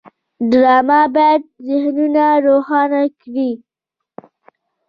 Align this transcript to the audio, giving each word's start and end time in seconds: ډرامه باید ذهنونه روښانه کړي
ډرامه 0.51 1.01
باید 1.15 1.41
ذهنونه 1.67 2.25
روښانه 2.47 3.03
کړي 3.21 3.51